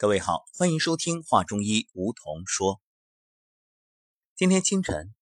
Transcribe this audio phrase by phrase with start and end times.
[0.00, 2.80] 各位好，欢迎收听《话中医》，梧桐说。
[4.34, 5.14] 今天清晨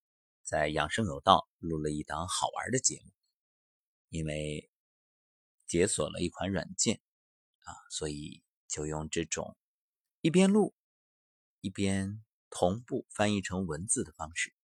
[0.44, 3.10] 在养生有道录了一档好玩的节目，
[4.08, 4.70] 因为
[5.66, 7.00] 解锁了一款软件
[7.64, 9.56] 啊，所以就用这种
[10.20, 10.76] 一边录
[11.60, 14.54] 一边同步翻译成文字的方式。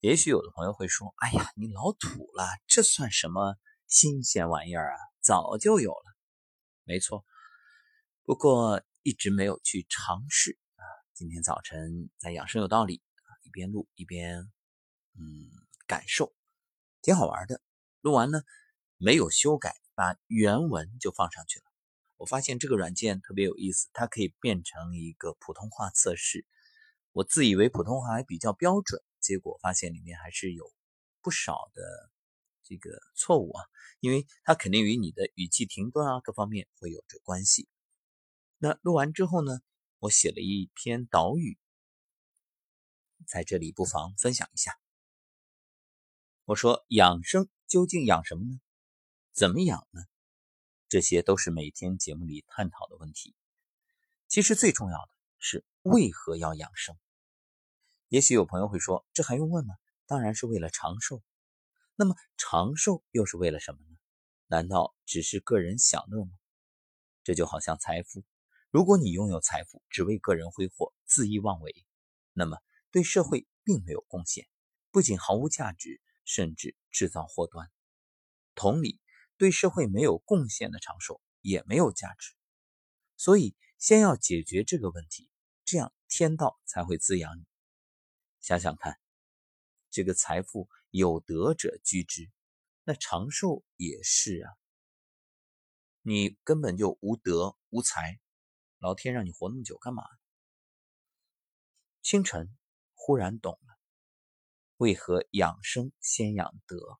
[0.00, 3.54] 也许有的朋友会说：“哎呀，你老土了，这算什么
[3.86, 4.98] 新鲜玩意儿啊？
[5.20, 6.16] 早就有了。”
[6.82, 7.24] 没错，
[8.24, 8.82] 不过。
[9.02, 10.84] 一直没有去尝试啊！
[11.14, 13.00] 今天早晨在养生有道理，
[13.44, 14.50] 一边录一边
[15.14, 15.48] 嗯
[15.86, 16.34] 感受，
[17.00, 17.62] 挺好玩的。
[18.02, 18.42] 录完呢
[18.98, 21.64] 没有修改，把原文就放上去了。
[22.18, 26.44] 我发现这个软件特别有意思，它可以变成一个普通话测试。
[27.12, 30.70] 我自以为普通话还比较标准，结果发现里面还是有
[31.22, 31.82] 不少的
[32.62, 33.64] 这个错误啊，
[34.00, 37.66] 因为它肯定与你的语气停顿啊各方面会有着关系。
[38.62, 39.62] 那录完之后呢，
[40.00, 41.58] 我写了一篇导语，
[43.26, 44.78] 在这里不妨分享一下。
[46.44, 48.60] 我说养生究竟养什么呢？
[49.32, 50.02] 怎么养呢？
[50.90, 53.34] 这些都是每天节目里探讨的问题。
[54.28, 56.94] 其实最重要的是为何要养生。
[58.08, 59.74] 也许有朋友会说，这还用问吗？
[60.04, 61.22] 当然是为了长寿。
[61.94, 63.96] 那么长寿又是为了什么呢？
[64.48, 66.32] 难道只是个人享乐吗？
[67.24, 68.22] 这就好像财富。
[68.70, 71.84] 如果你拥有财富，只为个人挥霍、恣意妄为，
[72.32, 72.56] 那么
[72.92, 74.46] 对社会并没有贡献，
[74.92, 77.68] 不仅毫无价值，甚至制造祸端。
[78.54, 79.00] 同理，
[79.36, 82.32] 对社会没有贡献的长寿也没有价值。
[83.16, 85.28] 所以，先要解决这个问题，
[85.64, 87.44] 这样天道才会滋养你。
[88.38, 89.00] 想想看，
[89.90, 92.30] 这个财富有德者居之，
[92.84, 94.52] 那长寿也是啊。
[96.02, 98.20] 你根本就无德无才。
[98.80, 100.02] 老天让你活那么久干嘛？
[102.00, 102.48] 清晨
[102.94, 103.78] 忽然懂了，
[104.78, 106.98] 为何养生先养德。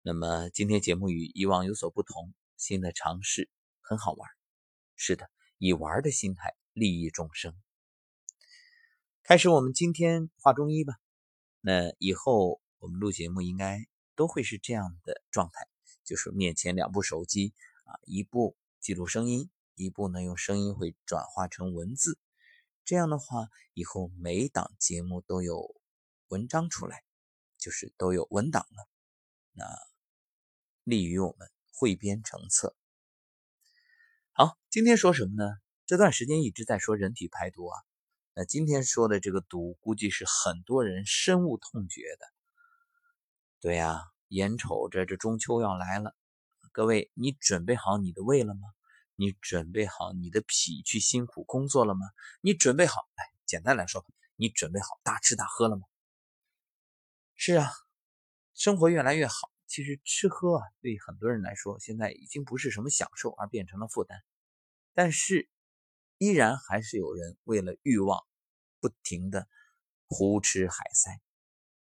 [0.00, 3.50] 那么今天节目与以往有所不同，新的尝试
[3.82, 4.30] 很好玩。
[4.96, 7.54] 是的，以玩的心态利益众生。
[9.22, 10.94] 开始我们今天画中医吧。
[11.60, 15.68] 那以后我们录节目应该都会是这样的状态，
[16.02, 17.52] 就是面前两部手机
[17.84, 19.50] 啊，一部记录声音。
[19.84, 22.18] 一步呢，用声音会转化成文字，
[22.84, 25.74] 这样的话，以后每档节目都有
[26.28, 27.04] 文章出来，
[27.58, 28.88] 就是都有文档了，
[29.52, 29.64] 那
[30.84, 32.74] 利于我们汇编成册。
[34.32, 35.50] 好，今天说什么呢？
[35.86, 37.78] 这段时间一直在说人体排毒啊，
[38.34, 42.26] 那今天说的这个毒，估计是很多人深恶痛绝的。
[43.60, 46.14] 对呀，眼瞅着这中秋要来了，
[46.72, 48.68] 各位，你准备好你的胃了吗？
[49.20, 52.06] 你准备好你的脾去辛苦工作了吗？
[52.40, 53.08] 你准备好？
[53.16, 54.06] 哎，简单来说，
[54.36, 55.82] 你准备好大吃大喝了吗？
[57.34, 57.68] 是啊，
[58.54, 59.50] 生活越来越好。
[59.66, 64.22] 其实吃喝啊，对很多人来说，现在已经不是什么享受，而变成了负担。
[64.94, 65.48] 但是，
[66.18, 68.24] 依然还是有人为了欲望，
[68.78, 69.48] 不停的
[70.06, 71.20] 胡吃海塞。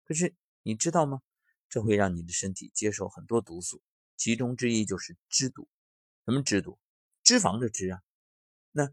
[0.06, 1.20] 可是你知道吗？
[1.68, 3.82] 这会让你的身体接受很多毒素，
[4.16, 5.68] 其中之一就是脂毒。
[6.24, 6.78] 什么脂毒？
[7.26, 8.00] 脂肪的脂啊，
[8.70, 8.88] 那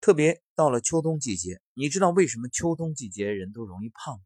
[0.00, 4.24] 特别到了秋冬季节，你知道为什么秋冬季节人都容易胖？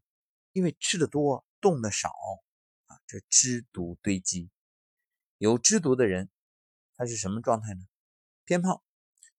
[0.53, 2.07] 因为吃的多，动的少
[2.85, 4.49] 啊，这脂毒堆积。
[5.39, 6.29] 有脂毒的人，
[6.95, 7.81] 他是什么状态呢？
[8.45, 8.81] 偏胖，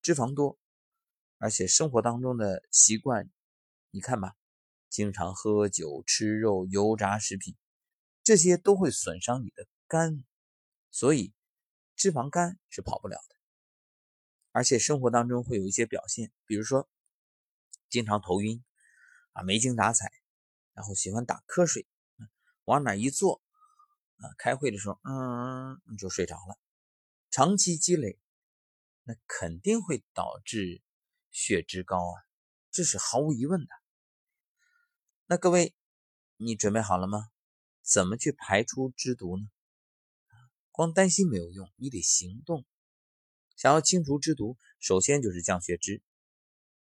[0.02, 0.58] 脂肪多，
[1.38, 3.30] 而且生活当中的习惯，
[3.90, 4.34] 你看吧，
[4.90, 7.56] 经常喝酒、吃肉、油炸食品，
[8.22, 10.22] 这些都会损伤你的肝，
[10.90, 11.32] 所以
[11.94, 13.35] 脂肪肝是跑不了的。
[14.56, 16.88] 而且生活当中会有一些表现，比如说
[17.90, 18.64] 经常头晕
[19.32, 20.10] 啊，没精打采，
[20.72, 21.86] 然后喜欢打瞌睡，
[22.64, 23.42] 往哪一坐
[24.16, 26.58] 啊，开会的时候，嗯，你就睡着了。
[27.30, 28.18] 长期积累，
[29.02, 30.80] 那肯定会导致
[31.30, 32.24] 血脂高啊，
[32.70, 33.68] 这是毫无疑问的。
[35.26, 35.74] 那各位，
[36.38, 37.28] 你准备好了吗？
[37.82, 39.50] 怎么去排出脂毒呢？
[40.70, 42.64] 光担心没有用，你得行动。
[43.56, 46.02] 想要清除脂毒，首先就是降血脂。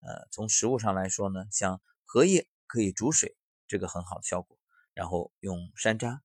[0.00, 3.36] 呃，从食物上来说呢，像荷叶可以煮水，
[3.68, 4.58] 这个很好的效果。
[4.94, 6.20] 然后用山楂，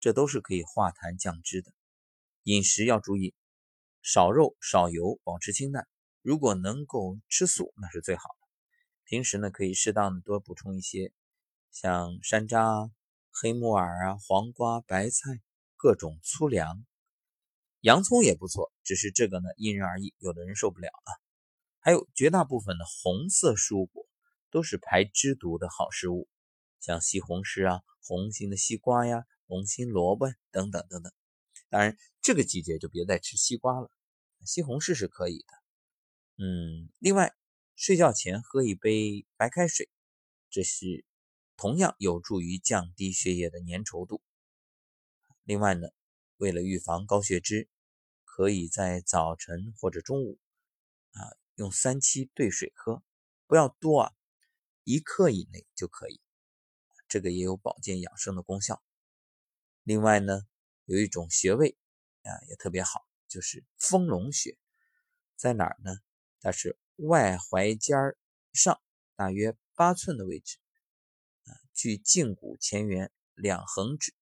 [0.00, 1.72] 这都是可以化痰降脂的。
[2.42, 3.34] 饮食要注意，
[4.02, 5.86] 少肉少油，保持清淡。
[6.20, 8.48] 如果能够吃素，那是最好的。
[9.04, 11.12] 平时呢，可以适当的多补充一些，
[11.70, 12.90] 像山楂、
[13.30, 15.40] 黑木耳啊、黄瓜、白菜，
[15.76, 16.84] 各种粗粮。
[17.82, 21.10] 洋葱也不错，只是这个呢因人而异，有的人受不了啊。
[21.80, 24.06] 还有绝大部分的红色蔬果
[24.50, 26.28] 都是排脂毒的好食物，
[26.78, 31.12] 像西红柿啊、红心的西瓜呀、红心萝卜等等等等。
[31.70, 33.90] 当然，这个季节就别再吃西瓜了，
[34.44, 36.44] 西红柿是可以的。
[36.44, 37.34] 嗯，另外，
[37.74, 39.88] 睡觉前喝一杯白开水，
[40.50, 41.04] 这是
[41.56, 44.22] 同样有助于降低血液的粘稠度。
[45.42, 45.88] 另外呢，
[46.42, 47.68] 为了预防高血脂，
[48.24, 50.40] 可以在早晨或者中午
[51.12, 51.38] 啊。
[51.54, 53.00] 用三七兑水喝，
[53.46, 54.12] 不要多啊，
[54.82, 56.20] 一克以内就可以。
[57.06, 58.82] 这个也有保健养生的功效。
[59.84, 60.40] 另外呢，
[60.86, 61.76] 有一种穴位
[62.22, 64.58] 啊也特别好，就是丰隆穴，
[65.36, 65.92] 在哪儿呢？
[66.40, 68.18] 它是外踝尖儿
[68.52, 68.82] 上
[69.14, 70.58] 大约八寸的位置
[71.44, 74.12] 啊，距胫骨前缘两横指，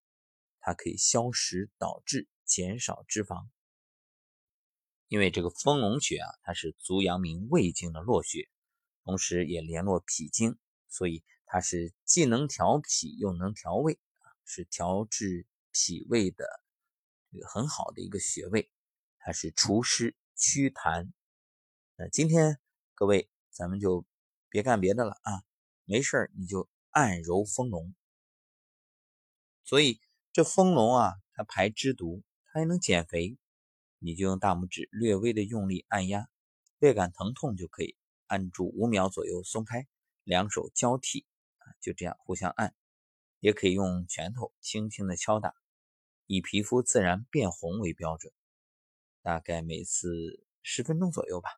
[0.61, 3.49] 它可以消食导滞，减少脂肪。
[5.07, 8.47] 因为这个丰隆穴啊，它是足阳明胃经的络穴，
[9.03, 16.45] 同时也联络脾经，所以它是既能调脾又能调胃啊，是调治脾胃的
[17.29, 18.71] 一个很好的一个穴位。
[19.17, 21.11] 它是除湿祛痰。
[21.97, 22.59] 那今天
[22.93, 24.05] 各位咱们就
[24.49, 25.43] 别干别的了啊，
[25.83, 27.93] 没事你就按揉丰隆。
[29.63, 29.99] 所以
[30.33, 33.37] 这丰隆啊，它排脂毒，它还能减肥。
[33.99, 36.27] 你就用大拇指略微的用力按压，
[36.79, 37.97] 略感疼痛就可以
[38.27, 39.87] 按住五秒左右松开，
[40.23, 41.25] 两手交替
[41.57, 42.73] 啊，就这样互相按，
[43.41, 45.53] 也可以用拳头轻轻的敲打，
[46.25, 48.33] 以皮肤自然变红为标准，
[49.21, 51.49] 大概每次十分钟左右吧。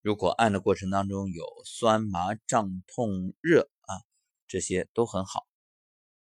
[0.00, 4.02] 如果按的过程当中有酸麻胀痛热啊，
[4.48, 5.46] 这些都很好，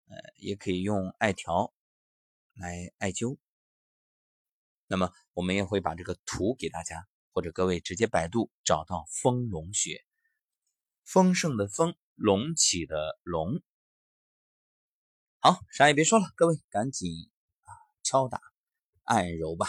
[0.09, 1.73] 呃，也可以用艾条
[2.55, 3.39] 来艾灸。
[4.87, 10.05] 那么我们也会把这个图给大家，或者各位直接百度找到丰隆穴，
[11.05, 13.63] 丰盛的丰，隆起的隆。
[15.41, 17.31] 好，啥也别说了，各位赶紧
[17.63, 17.71] 啊
[18.03, 18.41] 敲打
[19.05, 19.69] 按揉吧。